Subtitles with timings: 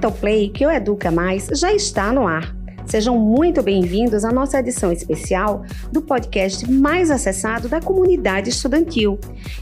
[0.00, 2.56] Aperta o play que o Educa Mais já está no ar.
[2.86, 9.18] Sejam muito bem-vindos à nossa edição especial do podcast mais acessado da comunidade estudantil.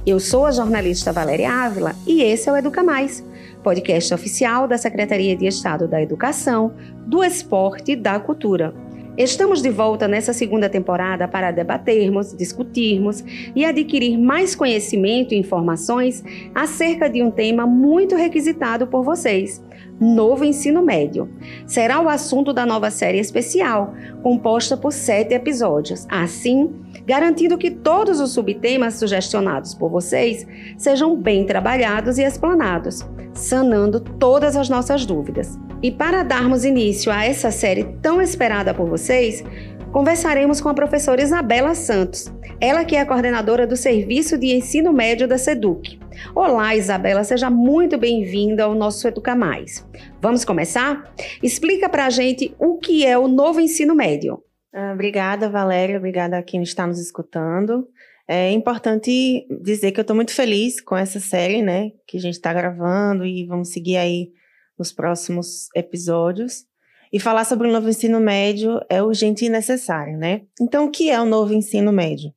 [0.07, 3.25] Eu sou a jornalista Valéria Ávila e esse é o Educa Mais,
[3.65, 6.73] podcast oficial da Secretaria de Estado da Educação,
[7.05, 8.73] do Esporte e da Cultura.
[9.19, 16.23] Estamos de volta nessa segunda temporada para debatermos, discutirmos e adquirir mais conhecimento e informações
[16.55, 19.61] acerca de um tema muito requisitado por vocês
[20.01, 21.29] Novo Ensino Médio.
[21.67, 26.07] Será o assunto da nova série especial, composta por sete episódios.
[26.09, 26.71] Assim,
[27.05, 30.47] garantindo que todos os subtemas sugestionados por vocês
[30.77, 35.59] sejam bem trabalhados e explanados, sanando todas as nossas dúvidas.
[35.81, 39.45] E para darmos início a essa série tão esperada por vocês,
[39.93, 44.93] conversaremos com a professora Isabela Santos, ela que é a coordenadora do Serviço de Ensino
[44.93, 46.01] Médio da SEDUC.
[46.35, 49.87] Olá, Isabela, seja muito bem-vinda ao nosso Educa Mais.
[50.21, 51.15] Vamos começar?
[51.41, 54.43] Explica para a gente o que é o novo ensino médio.
[54.75, 55.97] Ah, obrigada, Valéria.
[55.97, 57.87] Obrigada a quem está nos escutando.
[58.27, 61.93] É importante dizer que eu estou muito feliz com essa série, né?
[62.05, 64.33] Que a gente está gravando e vamos seguir aí
[64.79, 66.65] nos próximos episódios.
[67.13, 70.43] E falar sobre o novo ensino médio é urgente e necessário, né?
[70.61, 72.33] Então, o que é o novo ensino médio?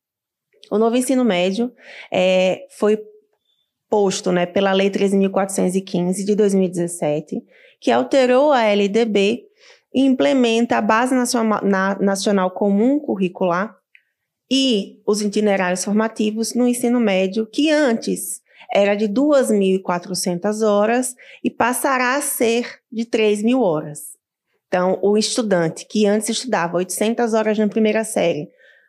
[0.72, 1.74] O novo ensino médio
[2.12, 2.98] é, foi
[3.90, 7.44] posto né, pela Lei 13.415 de 2017,
[7.82, 9.44] que alterou a LDB
[9.94, 13.76] e implementa a Base Nacional, na, Nacional Comum Curricular
[14.50, 18.41] e os itinerários formativos no ensino médio, que antes
[18.74, 24.12] era de 2.400 horas e passará a ser de 3.000 horas.
[24.68, 28.48] Então, o estudante que antes estudava 800 horas na primeira série,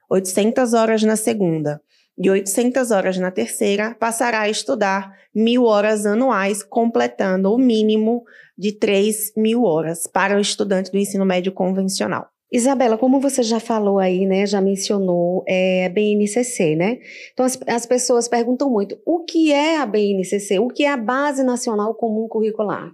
[0.08, 1.82] 800 horas na segunda
[2.16, 8.22] e 800 horas na terceira, passará a estudar mil horas anuais, completando o mínimo
[8.56, 12.28] de 3 mil horas para o estudante do ensino médio convencional.
[12.52, 16.98] Isabela, como você já falou aí, né, já mencionou é, BNCC, né?
[17.32, 20.58] Então as, as pessoas perguntam muito, o que é a BNCC?
[20.58, 22.92] O que é a Base Nacional Comum Curricular?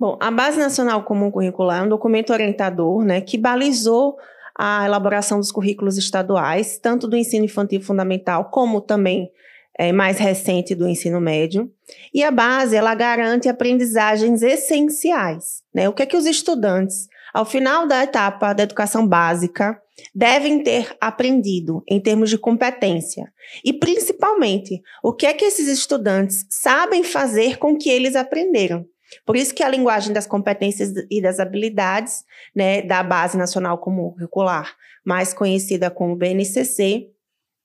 [0.00, 4.16] Bom, a Base Nacional Comum Curricular é um documento orientador, né, que balizou
[4.56, 9.30] a elaboração dos currículos estaduais, tanto do ensino infantil fundamental como também
[9.78, 11.70] é, mais recente do ensino médio.
[12.12, 15.62] E a base, ela garante aprendizagens essenciais.
[15.74, 15.88] Né?
[15.88, 19.76] O que é que os estudantes, ao final da etapa da educação básica,
[20.14, 23.32] devem ter aprendido em termos de competência?
[23.64, 28.86] E, principalmente, o que é que esses estudantes sabem fazer com que eles aprenderam?
[29.26, 32.24] Por isso que a linguagem das competências e das habilidades,
[32.54, 34.74] né, da Base Nacional Comum Curricular,
[35.04, 37.10] mais conhecida como BNCC,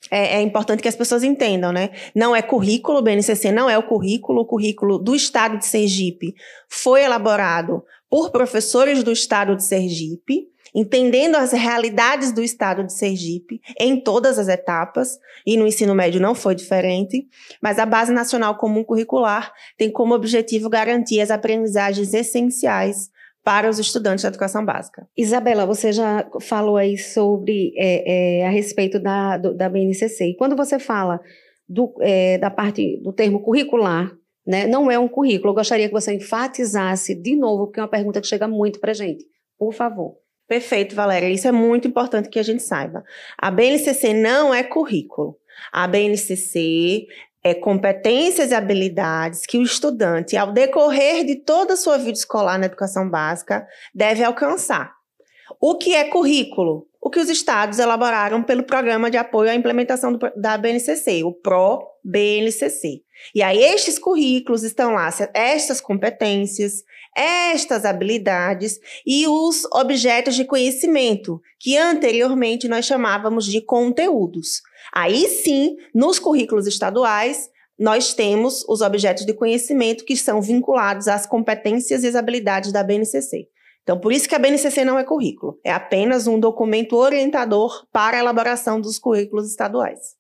[0.09, 1.90] é, é, importante que as pessoas entendam, né?
[2.16, 6.34] Não é currículo, o BNCC não é o currículo, o currículo do Estado de Sergipe
[6.69, 13.62] foi elaborado por professores do Estado de Sergipe, entendendo as realidades do estado de Sergipe
[13.80, 17.28] em todas as etapas, e no ensino médio não foi diferente,
[17.62, 23.09] mas a Base Nacional Comum Curricular tem como objetivo garantir as aprendizagens essenciais
[23.44, 25.08] para os estudantes da educação básica.
[25.18, 30.31] Isabela, você já falou aí sobre é, é, a respeito da, do, da BNCC.
[30.31, 31.19] E quando você fala
[31.68, 34.12] do, é, da parte do termo curricular,
[34.50, 35.52] né, não é um currículo.
[35.52, 38.96] Eu gostaria que você enfatizasse de novo, porque é uma pergunta que chega muito para
[38.96, 39.24] gente.
[39.60, 40.18] Por favor.
[40.48, 41.30] Perfeito, Valéria.
[41.30, 43.04] Isso é muito importante que a gente saiba.
[43.38, 45.38] A BNCC não é currículo.
[45.72, 47.06] A BNCC
[47.44, 52.58] é competências e habilidades que o estudante, ao decorrer de toda a sua vida escolar
[52.58, 54.99] na educação básica, deve alcançar.
[55.62, 56.88] O que é currículo?
[57.02, 61.34] O que os estados elaboraram pelo Programa de Apoio à Implementação do, da BNCC, o
[61.34, 63.02] PRO-BNCC.
[63.36, 66.84] E aí, estes currículos estão lá, estas competências,
[67.14, 74.62] estas habilidades e os objetos de conhecimento, que anteriormente nós chamávamos de conteúdos.
[74.94, 81.25] Aí sim, nos currículos estaduais, nós temos os objetos de conhecimento que são vinculados às
[81.25, 83.48] competências e às habilidades da BNCC.
[83.89, 88.18] Então, por isso que a BNCC não é currículo, é apenas um documento orientador para
[88.18, 90.15] a elaboração dos currículos estaduais.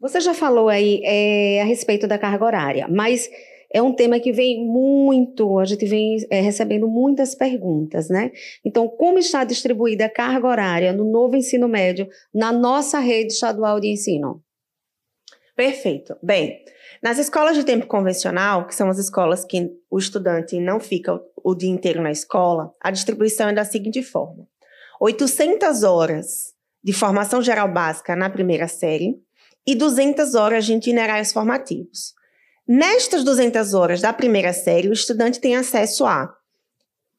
[0.00, 3.30] Você já falou aí é, a respeito da carga horária, mas
[3.72, 8.32] é um tema que vem muito, a gente vem é, recebendo muitas perguntas, né?
[8.64, 13.78] Então, como está distribuída a carga horária no novo ensino médio na nossa rede estadual
[13.78, 14.42] de ensino?
[15.54, 16.16] Perfeito.
[16.20, 16.64] Bem,
[17.02, 21.54] nas escolas de tempo convencional, que são as escolas que o estudante não fica o
[21.54, 24.46] dia inteiro na escola, a distribuição é da seguinte forma:
[25.00, 29.16] 800 horas de formação geral básica na primeira série
[29.66, 32.14] e 200 horas de itinerários formativos.
[32.66, 36.34] Nestas 200 horas da primeira série, o estudante tem acesso a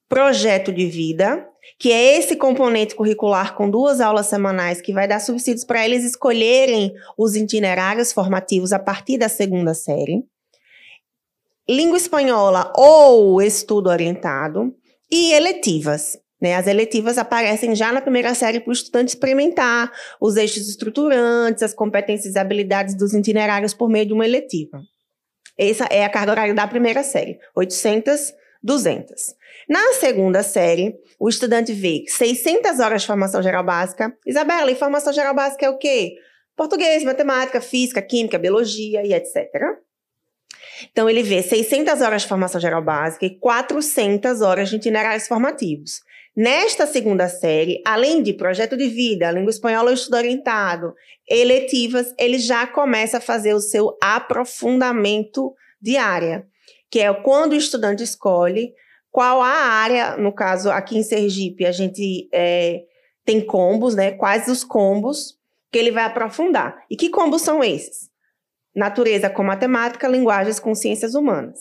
[0.08, 5.20] projeto de vida, que é esse componente curricular com duas aulas semanais que vai dar
[5.20, 10.24] subsídios para eles escolherem os itinerários formativos a partir da segunda série.
[11.70, 14.74] Língua espanhola ou estudo orientado
[15.12, 16.18] e eletivas.
[16.42, 16.56] Né?
[16.56, 21.74] As eletivas aparecem já na primeira série para o estudante experimentar os eixos estruturantes, as
[21.74, 24.82] competências e habilidades dos itinerários por meio de uma eletiva.
[25.58, 28.34] Essa é a carga horária da primeira série, 800,
[28.64, 29.36] 200.
[29.70, 34.12] Na segunda série, o estudante vê 600 horas de formação geral básica.
[34.26, 36.16] Isabela, e formação geral básica é o quê?
[36.58, 39.48] Português, matemática, física, química, biologia e etc.
[40.92, 46.02] Então, ele vê 600 horas de formação geral básica e 400 horas de itinerários formativos.
[46.36, 50.96] Nesta segunda série, além de projeto de vida, língua espanhola ou estudo orientado,
[51.30, 56.48] eletivas, ele já começa a fazer o seu aprofundamento de área,
[56.90, 58.74] que é quando o estudante escolhe
[59.12, 62.84] qual a área, no caso aqui em Sergipe, a gente é,
[63.26, 64.12] tem combos, né?
[64.12, 65.38] Quais os combos
[65.72, 66.84] que ele vai aprofundar.
[66.90, 68.10] E que combos são esses?
[68.76, 71.60] Natureza com matemática, linguagens com ciências humanas.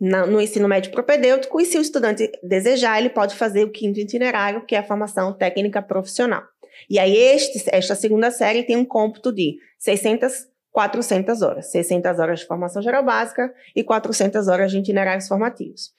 [0.00, 4.00] Na, no ensino médio propedêutico, e se o estudante desejar, ele pode fazer o quinto
[4.00, 6.42] itinerário, que é a formação técnica profissional.
[6.90, 11.70] E aí, este, esta segunda série tem um cômputo de 600, 400 horas.
[11.70, 15.92] 600 horas de formação geral básica e 400 horas de itinerários formativos.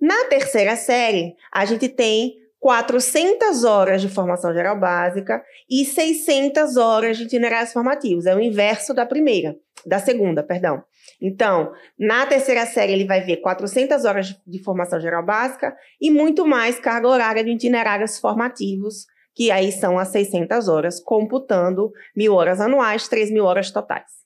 [0.00, 7.16] Na terceira série, a gente tem 400 horas de formação geral básica e 600 horas
[7.16, 8.26] de itinerários formativos.
[8.26, 9.56] É o inverso da primeira,
[9.86, 10.82] da segunda, perdão.
[11.20, 16.46] Então, na terceira série, ele vai ver 400 horas de formação geral básica e muito
[16.46, 22.60] mais carga horária de itinerários formativos, que aí são as 600 horas, computando mil horas
[22.60, 24.25] anuais, 3 mil horas totais.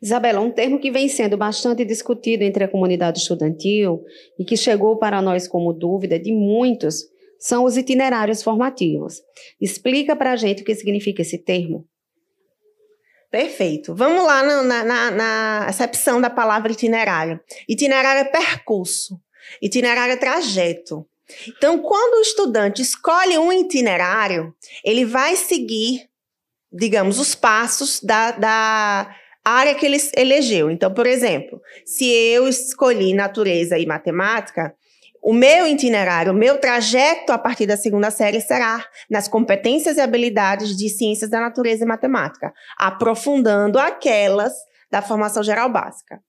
[0.00, 4.04] Isabela, um termo que vem sendo bastante discutido entre a comunidade estudantil
[4.38, 7.04] e que chegou para nós como dúvida de muitos
[7.38, 9.22] são os itinerários formativos.
[9.60, 11.86] Explica para a gente o que significa esse termo.
[13.30, 13.94] Perfeito.
[13.94, 17.38] Vamos lá na, na, na acepção da palavra itinerário.
[17.68, 19.20] Itinerário é percurso,
[19.60, 21.06] itinerário é trajeto.
[21.46, 26.08] Então, quando o estudante escolhe um itinerário, ele vai seguir,
[26.72, 29.14] digamos, os passos da, da
[29.48, 30.70] área que ele elegeu.
[30.70, 34.74] Então, por exemplo, se eu escolhi natureza e matemática,
[35.22, 40.00] o meu itinerário, o meu trajeto a partir da segunda série será nas competências e
[40.00, 44.52] habilidades de ciências da natureza e matemática, aprofundando aquelas
[44.90, 46.20] da formação geral básica.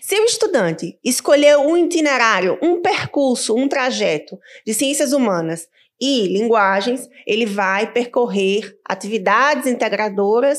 [0.00, 5.68] Se o estudante escolher um itinerário, um percurso, um trajeto de ciências humanas
[6.00, 10.58] e linguagens, ele vai percorrer atividades integradoras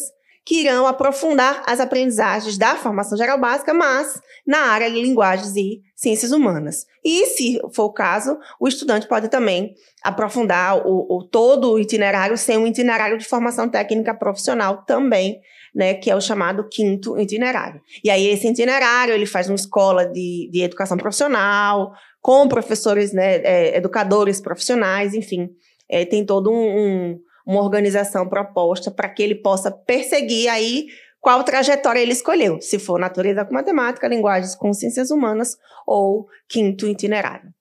[0.49, 5.79] que irão aprofundar as aprendizagens da formação geral básica, mas na área de linguagens e
[5.95, 6.87] ciências humanas.
[7.05, 12.35] E, se for o caso, o estudante pode também aprofundar o, o todo o itinerário
[12.35, 15.39] sem um itinerário de formação técnica profissional também,
[15.75, 17.79] né, que é o chamado quinto itinerário.
[18.03, 21.91] E aí esse itinerário ele faz uma escola de, de educação profissional,
[22.23, 25.47] com professores, né, é, educadores profissionais, enfim,
[25.87, 27.19] é, tem todo um, um
[27.49, 30.85] uma organização proposta para que ele possa perseguir aí
[31.19, 35.57] qual trajetória ele escolheu, se for natureza com matemática, linguagens com ciências humanas
[35.87, 37.51] ou quinto itinerário.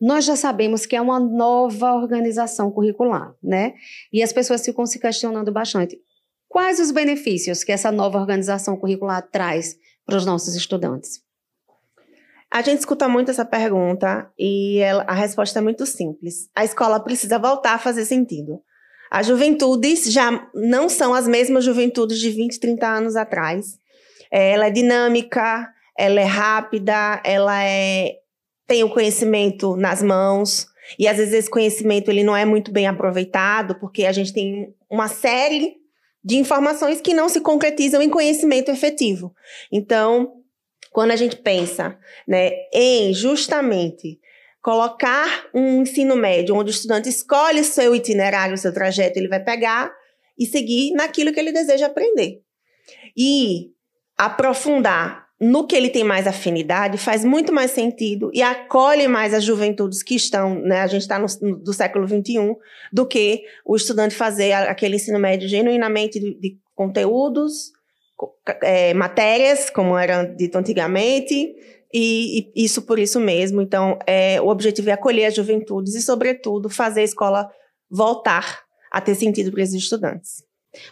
[0.00, 3.74] Nós já sabemos que é uma nova organização curricular, né?
[4.12, 5.98] E as pessoas ficam se questionando bastante.
[6.48, 9.76] Quais os benefícios que essa nova organização curricular traz
[10.06, 11.23] para os nossos estudantes?
[12.54, 16.48] A gente escuta muito essa pergunta e ela, a resposta é muito simples.
[16.54, 18.60] A escola precisa voltar a fazer sentido.
[19.10, 23.76] As juventudes já não são as mesmas juventudes de 20, 30 anos atrás.
[24.30, 25.68] É, ela é dinâmica,
[25.98, 28.18] ela é rápida, ela é,
[28.68, 30.68] tem o conhecimento nas mãos.
[30.96, 34.72] E às vezes esse conhecimento ele não é muito bem aproveitado, porque a gente tem
[34.88, 35.74] uma série
[36.22, 39.34] de informações que não se concretizam em conhecimento efetivo.
[39.72, 40.43] Então,
[40.94, 44.20] quando a gente pensa né, em justamente
[44.62, 49.26] colocar um ensino médio onde o estudante escolhe o seu itinerário, o seu trajeto, ele
[49.26, 49.92] vai pegar
[50.38, 52.42] e seguir naquilo que ele deseja aprender.
[53.16, 53.72] E
[54.16, 59.42] aprofundar no que ele tem mais afinidade faz muito mais sentido e acolhe mais as
[59.42, 62.54] juventudes que estão, né, a gente está no, no, do século XXI,
[62.92, 67.73] do que o estudante fazer aquele ensino médio genuinamente de, de conteúdos
[68.62, 71.54] é, matérias, como era dito antigamente,
[71.92, 73.62] e, e, isso por isso mesmo.
[73.62, 77.50] Então, é, o objetivo é acolher as juventudes e, sobretudo, fazer a escola
[77.90, 80.42] voltar a ter sentido para esses estudantes.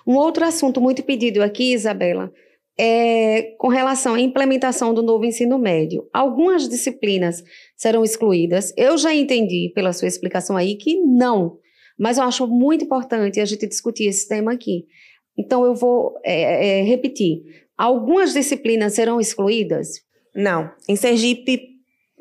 [0.07, 2.33] Um outro assunto muito pedido aqui, Isabela,
[2.79, 6.09] é, com relação à implementação do novo ensino médio.
[6.13, 7.43] Algumas disciplinas
[7.77, 8.73] serão excluídas.
[8.77, 11.59] Eu já entendi pela sua explicação aí que não,
[11.99, 14.87] mas eu acho muito importante a gente discutir esse tema aqui.
[15.37, 17.43] Então, eu vou é, é, repetir.
[17.77, 20.03] Algumas disciplinas serão excluídas?
[20.35, 20.71] Não.
[20.89, 21.69] Em Sergipe,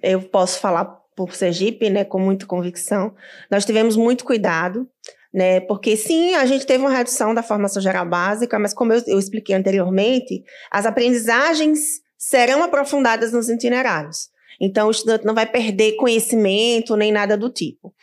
[0.02, 3.14] eu posso falar por Sergipe, né, com muita convicção.
[3.50, 4.88] Nós tivemos muito cuidado
[5.34, 5.62] né?
[5.62, 9.18] Porque sim, a gente teve uma redução da formação geral básica, mas como eu, eu
[9.18, 14.30] expliquei anteriormente, as aprendizagens serão aprofundadas nos itinerários.
[14.60, 17.94] Então, o estudante não vai perder conhecimento nem nada do tipo.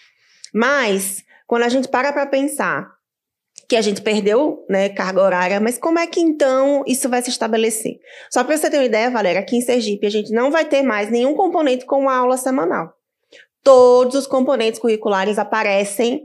[0.52, 2.90] Mas, quando a gente para para pensar
[3.68, 7.28] que a gente perdeu né, carga horária, mas como é que então isso vai se
[7.28, 7.98] estabelecer?
[8.32, 10.82] Só para você ter uma ideia, Valéria, aqui em Sergipe a gente não vai ter
[10.82, 12.94] mais nenhum componente com uma aula semanal.
[13.62, 16.24] Todos os componentes curriculares aparecem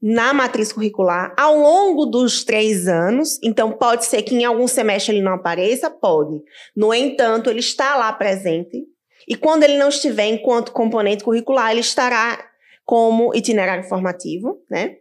[0.00, 3.40] na matriz curricular ao longo dos três anos.
[3.42, 5.90] Então, pode ser que em algum semestre ele não apareça?
[5.90, 6.40] Pode.
[6.76, 8.84] No entanto, ele está lá presente.
[9.26, 12.38] E quando ele não estiver enquanto componente curricular, ele estará
[12.84, 14.96] como itinerário formativo, né?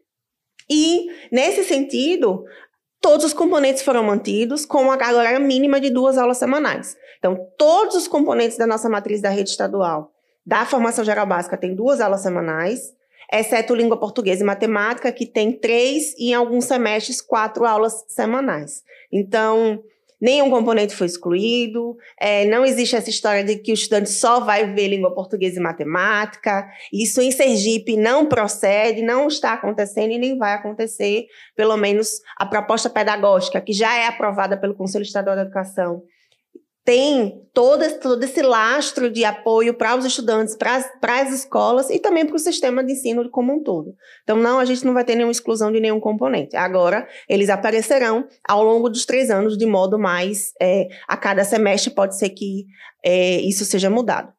[0.73, 2.45] E, nesse sentido,
[2.99, 6.97] todos os componentes foram mantidos com uma carga horária mínima de duas aulas semanais.
[7.19, 10.11] Então, todos os componentes da nossa matriz da rede estadual
[10.43, 12.91] da formação geral básica têm duas aulas semanais
[13.31, 18.83] exceto língua portuguesa e matemática, que tem três e em alguns semestres quatro aulas semanais.
[19.11, 19.81] Então,
[20.23, 24.73] nenhum componente foi excluído, é, não existe essa história de que o estudante só vai
[24.73, 26.65] ver língua portuguesa e matemática.
[26.93, 31.25] Isso em Sergipe não procede, não está acontecendo e nem vai acontecer,
[31.57, 36.03] pelo menos a proposta pedagógica, que já é aprovada pelo Conselho Estadual da Educação
[36.85, 42.25] tem todo, todo esse lastro de apoio para os estudantes, para as escolas e também
[42.25, 43.95] para o sistema de ensino como um todo.
[44.23, 46.57] Então, não, a gente não vai ter nenhuma exclusão de nenhum componente.
[46.57, 51.91] Agora, eles aparecerão ao longo dos três anos de modo mais, é, a cada semestre
[51.91, 52.65] pode ser que
[53.03, 54.33] é, isso seja mudado.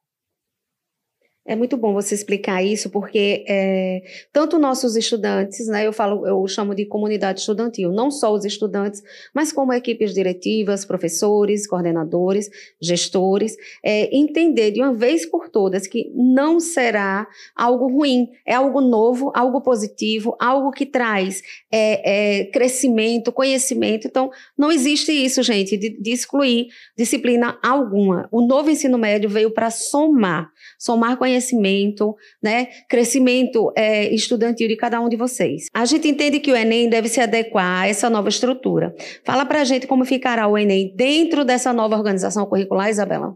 [1.46, 6.46] É muito bom você explicar isso, porque é, tanto nossos estudantes, né, eu falo, eu
[6.48, 9.02] chamo de comunidade estudantil, não só os estudantes,
[9.34, 12.48] mas como equipes diretivas, professores, coordenadores,
[12.80, 18.80] gestores, é, entender de uma vez por todas que não será algo ruim, é algo
[18.80, 24.06] novo, algo positivo, algo que traz é, é crescimento, conhecimento.
[24.06, 28.28] Então, não existe isso, gente, de, de excluir disciplina alguma.
[28.32, 35.00] O novo ensino médio veio para somar, somar conhecimento né, crescimento é, estudantil de cada
[35.00, 35.66] um de vocês.
[35.74, 38.94] A gente entende que o Enem deve se adequar a essa nova estrutura.
[39.24, 43.34] Fala para a gente como ficará o Enem dentro dessa nova organização curricular, Isabela.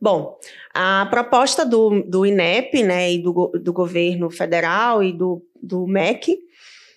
[0.00, 0.38] Bom,
[0.72, 6.38] a proposta do, do INEP, né, e do, do governo federal e do, do MEC,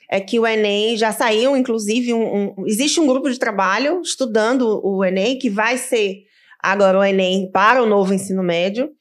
[0.07, 4.79] é que o Enem já saiu, inclusive, um, um, existe um grupo de trabalho estudando
[4.85, 6.25] o Enem, que vai ser
[6.59, 8.91] agora o Enem para o novo ensino médio.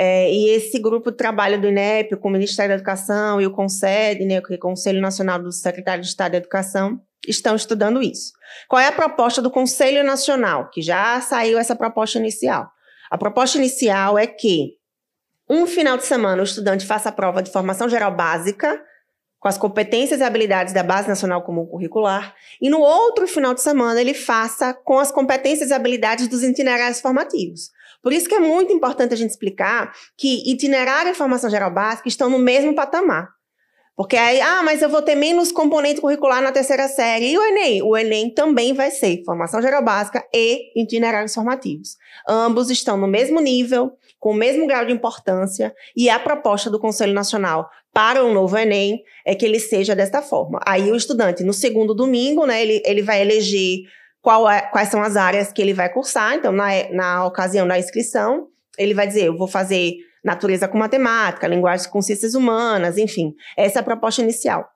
[0.00, 3.50] É, e esse grupo de trabalho do INEP, com o Ministério da Educação e o
[3.50, 8.32] CONSED, né, é o Conselho Nacional do Secretário de Estado da Educação, estão estudando isso.
[8.68, 10.70] Qual é a proposta do Conselho Nacional?
[10.70, 12.70] Que já saiu essa proposta inicial.
[13.10, 14.78] A proposta inicial é que
[15.50, 18.80] um final de semana o estudante faça a prova de formação geral básica,
[19.40, 23.62] com as competências e habilidades da Base Nacional Comum Curricular, e no outro final de
[23.62, 27.70] semana ele faça com as competências e habilidades dos itinerários formativos.
[28.08, 32.08] Por isso que é muito importante a gente explicar que itinerário e formação geral básica
[32.08, 33.28] estão no mesmo patamar.
[33.94, 37.32] Porque aí, ah, mas eu vou ter menos componente curricular na terceira série.
[37.32, 37.82] E o Enem?
[37.82, 41.98] O Enem também vai ser formação geral básica e itinerários formativos.
[42.26, 46.80] Ambos estão no mesmo nível, com o mesmo grau de importância, e a proposta do
[46.80, 50.60] Conselho Nacional para o novo Enem é que ele seja desta forma.
[50.66, 53.80] Aí o estudante, no segundo domingo, né, ele, ele vai eleger
[54.30, 56.34] é, quais são as áreas que ele vai cursar.
[56.34, 59.94] Então, na, na ocasião da inscrição, ele vai dizer: eu vou fazer
[60.24, 63.34] natureza com matemática, linguagem com ciências humanas, enfim.
[63.56, 64.68] Essa é a proposta inicial.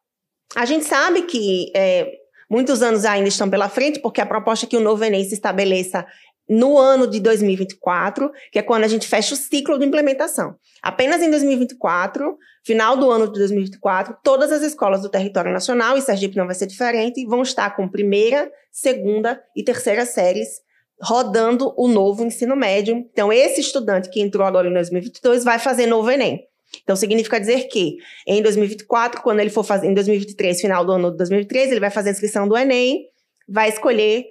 [0.55, 2.11] A gente sabe que é,
[2.51, 5.35] muitos anos ainda estão pela frente, porque a proposta é que o novo Enem se
[5.35, 6.07] estabeleça
[6.53, 10.55] no ano de 2024, que é quando a gente fecha o ciclo de implementação.
[10.83, 16.03] Apenas em 2024, final do ano de 2024, todas as escolas do território nacional, e
[16.03, 20.61] Sergipe não vai ser diferente, vão estar com primeira, segunda e terceira séries
[21.01, 22.97] rodando o novo ensino médio.
[22.97, 26.47] Então, esse estudante que entrou agora em 2022 vai fazer novo Enem.
[26.83, 31.11] Então, significa dizer que em 2024, quando ele for fazer, em 2023, final do ano
[31.11, 33.07] de 2023, ele vai fazer a inscrição do Enem,
[33.49, 34.27] vai escolher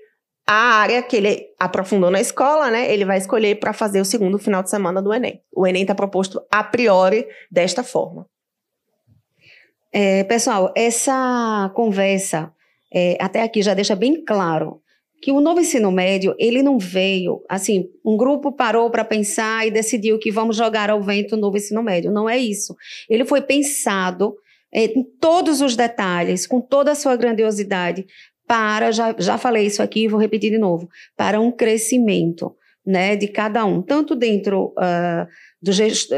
[0.47, 2.91] a área que ele aprofundou na escola, né?
[2.91, 5.41] Ele vai escolher para fazer o segundo final de semana do Enem.
[5.55, 8.25] O Enem está proposto a priori desta forma.
[9.93, 12.51] É, pessoal, essa conversa
[12.93, 14.81] é, até aqui já deixa bem claro
[15.21, 19.71] que o novo ensino médio, ele não veio, assim, um grupo parou para pensar e
[19.71, 22.11] decidiu que vamos jogar ao vento o novo ensino médio.
[22.11, 22.75] Não é isso.
[23.07, 24.35] Ele foi pensado
[24.73, 28.07] é, em todos os detalhes, com toda a sua grandiosidade,
[28.51, 32.53] para, já, já falei isso aqui, vou repetir de novo, para um crescimento
[32.85, 35.25] né, de cada um, tanto dentro, uh,
[35.61, 35.71] do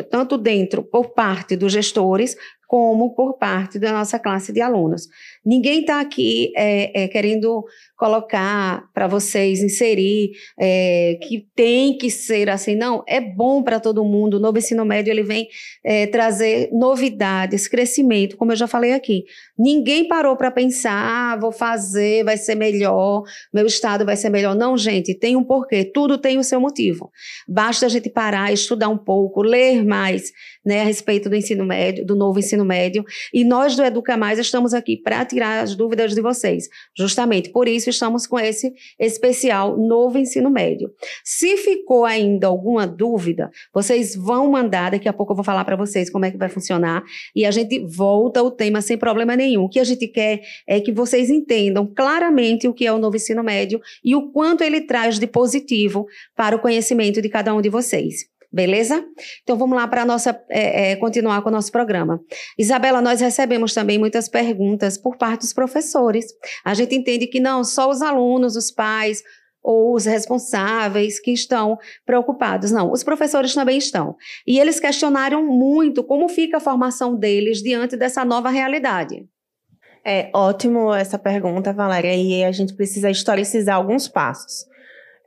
[0.10, 2.36] tanto dentro por parte dos gestores,
[2.74, 5.08] como por parte da nossa classe de alunos.
[5.46, 7.64] Ninguém está aqui é, é, querendo
[7.96, 12.76] colocar para vocês, inserir é, que tem que ser assim.
[12.76, 14.38] Não, é bom para todo mundo.
[14.38, 15.48] O novo ensino médio ele vem
[15.86, 19.24] é, trazer novidades, crescimento, como eu já falei aqui.
[19.56, 23.22] Ninguém parou para pensar, ah, vou fazer, vai ser melhor,
[23.54, 24.56] meu estado vai ser melhor.
[24.56, 25.86] Não, gente, tem um porquê.
[25.86, 27.12] Tudo tem o seu motivo.
[27.48, 30.32] Basta a gente parar, estudar um pouco, ler mais
[30.66, 33.04] né, a respeito do ensino médio, do novo ensino médio.
[33.34, 36.70] E nós do Educa Mais estamos aqui para tirar as dúvidas de vocês.
[36.98, 40.92] Justamente por isso estamos com esse especial Novo Ensino Médio.
[41.24, 45.76] Se ficou ainda alguma dúvida, vocês vão mandar, daqui a pouco eu vou falar para
[45.76, 47.04] vocês como é que vai funcionar
[47.36, 49.64] e a gente volta ao tema sem problema nenhum.
[49.64, 53.16] O que a gente quer é que vocês entendam claramente o que é o novo
[53.16, 56.06] ensino médio e o quanto ele traz de positivo
[56.36, 58.33] para o conhecimento de cada um de vocês.
[58.54, 59.04] Beleza?
[59.42, 62.22] Então vamos lá para nossa é, é, continuar com o nosso programa.
[62.56, 66.28] Isabela, nós recebemos também muitas perguntas por parte dos professores.
[66.64, 69.24] A gente entende que não só os alunos, os pais
[69.64, 72.70] ou os responsáveis que estão preocupados.
[72.70, 74.16] Não, os professores também estão.
[74.46, 79.26] E eles questionaram muito como fica a formação deles diante dessa nova realidade.
[80.06, 84.66] É ótimo essa pergunta, Valéria, e a gente precisa historicizar alguns passos.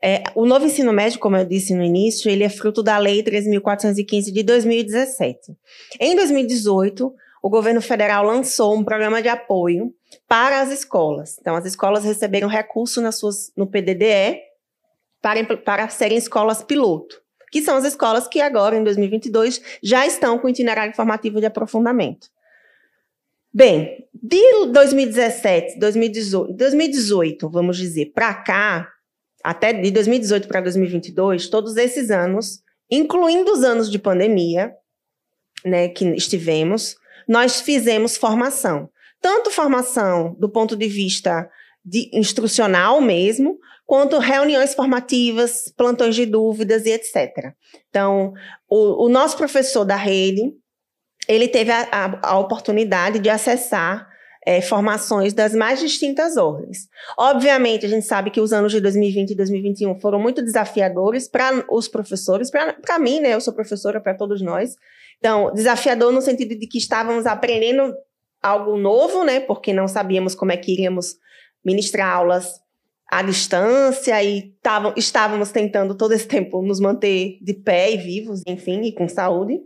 [0.02, 3.22] É, o novo ensino médio, como eu disse no início, ele é fruto da Lei
[3.22, 5.56] 3.415 de 2017.
[5.98, 9.94] Em 2018, o governo federal lançou um programa de apoio
[10.28, 11.38] para as escolas.
[11.40, 14.40] Então, as escolas receberam recurso nas suas, no PDDE
[15.22, 20.38] para, para serem escolas piloto, que são as escolas que agora, em 2022, já estão
[20.38, 22.28] com itinerário formativo de aprofundamento.
[23.52, 28.92] Bem, de 2017, 2018, 2018 vamos dizer, para cá,
[29.46, 34.74] até de 2018 para 2022, todos esses anos, incluindo os anos de pandemia,
[35.64, 36.96] né, que estivemos,
[37.28, 38.90] nós fizemos formação.
[39.20, 41.48] Tanto formação do ponto de vista
[41.84, 47.54] de instrucional mesmo, quanto reuniões formativas, plantões de dúvidas e etc.
[47.88, 48.32] Então,
[48.68, 50.42] o, o nosso professor da rede,
[51.28, 54.08] ele teve a, a, a oportunidade de acessar
[54.46, 56.88] é, formações das mais distintas ordens.
[57.18, 61.64] Obviamente, a gente sabe que os anos de 2020 e 2021 foram muito desafiadores para
[61.68, 63.34] os professores, para mim, né?
[63.34, 64.76] Eu sou professora, para todos nós.
[65.18, 67.92] Então, desafiador no sentido de que estávamos aprendendo
[68.40, 69.40] algo novo, né?
[69.40, 71.16] Porque não sabíamos como é que iríamos
[71.64, 72.60] ministrar aulas
[73.10, 78.42] à distância e tavam, estávamos tentando todo esse tempo nos manter de pé e vivos,
[78.46, 79.60] enfim, e com saúde.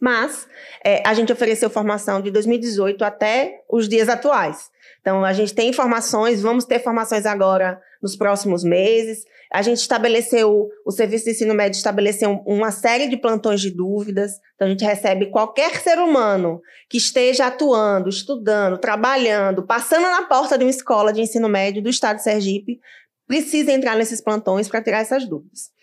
[0.00, 0.46] Mas
[0.84, 4.70] é, a gente ofereceu formação de 2018 até os dias atuais.
[5.00, 9.24] Então, a gente tem informações, vamos ter formações agora nos próximos meses.
[9.52, 14.32] A gente estabeleceu, o Serviço de Ensino Médio estabeleceu uma série de plantões de dúvidas.
[14.54, 20.58] Então, a gente recebe qualquer ser humano que esteja atuando, estudando, trabalhando, passando na porta
[20.58, 22.80] de uma escola de ensino médio do estado de Sergipe,
[23.26, 25.73] precisa entrar nesses plantões para tirar essas dúvidas.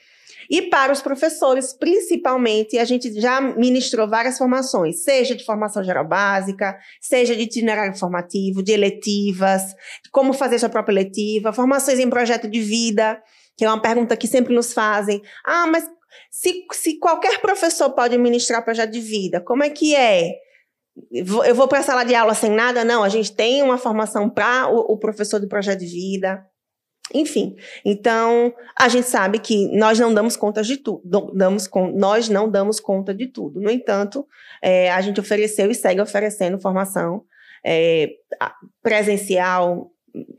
[0.52, 6.06] E para os professores, principalmente, a gente já ministrou várias formações, seja de formação geral
[6.06, 9.74] básica, seja de itinerário formativo, de eletivas,
[10.12, 13.24] como fazer sua própria eletiva, formações em projeto de vida,
[13.56, 15.22] que é uma pergunta que sempre nos fazem.
[15.46, 15.86] Ah, mas
[16.30, 20.34] se, se qualquer professor pode ministrar projeto de vida, como é que é?
[21.14, 22.84] Eu vou para a sala de aula sem nada?
[22.84, 26.46] Não, a gente tem uma formação para o, o professor de projeto de vida.
[27.14, 31.02] Enfim, então a gente sabe que nós não damos conta de tudo,
[31.34, 33.60] damos nós não damos conta de tudo.
[33.60, 34.26] No entanto,
[34.62, 37.26] é, a gente ofereceu e segue oferecendo formação
[37.66, 38.12] é,
[38.82, 39.92] presencial,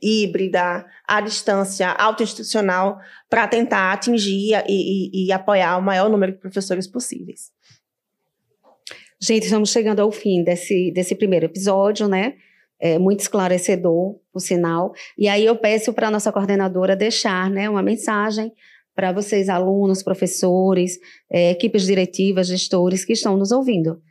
[0.03, 2.99] híbrida, à distância, autoinstitucional,
[3.29, 7.51] para tentar atingir e, e, e apoiar o maior número de professores possíveis.
[9.21, 12.35] Gente, estamos chegando ao fim desse, desse primeiro episódio, né?
[12.83, 14.93] É, muito esclarecedor, o sinal.
[15.17, 18.53] E aí eu peço para a nossa coordenadora deixar né, uma mensagem
[18.93, 20.99] para vocês, alunos, professores,
[21.31, 24.03] é, equipes diretivas, gestores que estão nos ouvindo.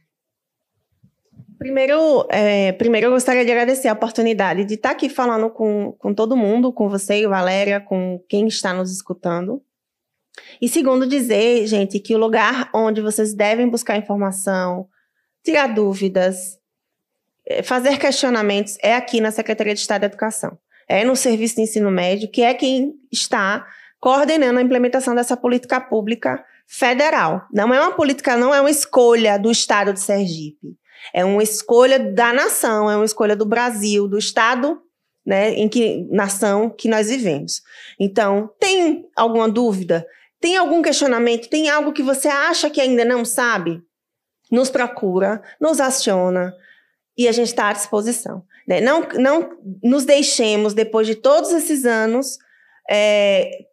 [1.59, 6.13] Primeiro, é, primeiro eu gostaria de agradecer a oportunidade de estar aqui falando com, com
[6.13, 9.61] todo mundo, com você, Valéria, com quem está nos escutando.
[10.61, 14.87] E segundo, dizer, gente, que o lugar onde vocês devem buscar informação,
[15.43, 16.60] tirar dúvidas,
[17.63, 20.57] fazer questionamentos é aqui na Secretaria de Estado da Educação.
[20.87, 23.65] é no Serviço de Ensino Médio, que é quem está
[23.99, 27.45] coordenando a implementação dessa política pública federal.
[27.53, 30.75] Não é uma política, não é uma escolha do Estado de Sergipe.
[31.13, 34.81] É uma escolha da nação, é uma escolha do Brasil, do Estado,
[35.25, 37.61] né, em que nação que nós vivemos.
[37.99, 40.05] Então, tem alguma dúvida?
[40.39, 41.49] Tem algum questionamento?
[41.49, 43.81] Tem algo que você acha que ainda não sabe?
[44.51, 46.53] Nos procura, nos aciona
[47.21, 48.43] e a gente está à disposição.
[48.67, 48.81] Né?
[48.81, 52.37] Não, não nos deixemos, depois de todos esses anos,
[52.89, 53.65] é,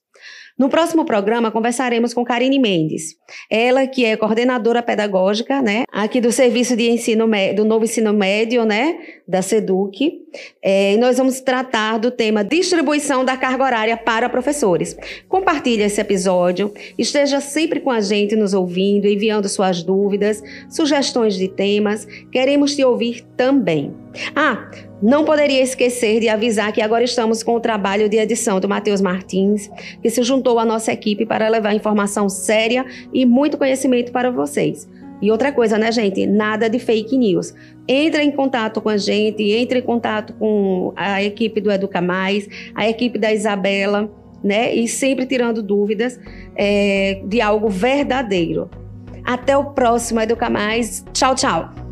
[0.58, 3.14] No próximo programa, conversaremos com Karine Mendes.
[3.50, 8.64] Ela que é coordenadora pedagógica, né, aqui do Serviço de Ensino do Novo Ensino Médio,
[8.64, 10.22] né, da SEDUC.
[10.62, 14.96] É, e nós vamos tratar do tema distribuição da carga horária para professores.
[15.28, 21.48] Compartilhe esse episódio, esteja sempre com a gente nos ouvindo, enviando suas dúvidas, sugestões de
[21.48, 22.06] temas.
[22.32, 23.94] Queremos te ouvir também.
[24.34, 24.70] Ah,
[25.02, 29.00] não poderia esquecer de avisar que agora estamos com o trabalho de edição do Matheus
[29.00, 34.30] Martins, que se juntou à nossa equipe para levar informação séria e muito conhecimento para
[34.30, 34.88] vocês.
[35.20, 36.26] E outra coisa, né, gente?
[36.26, 37.52] Nada de fake news.
[37.88, 42.46] Entre em contato com a gente, entre em contato com a equipe do Educa Mais,
[42.74, 44.10] a equipe da Isabela,
[44.44, 44.74] né?
[44.74, 46.20] E sempre tirando dúvidas
[46.54, 48.70] é, de algo verdadeiro.
[49.24, 51.04] Até o próximo Educa Mais.
[51.12, 51.85] Tchau, tchau.